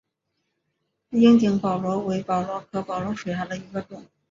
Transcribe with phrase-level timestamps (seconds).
[1.11, 4.03] 樱井宝螺为宝螺科宝螺属下的一个种。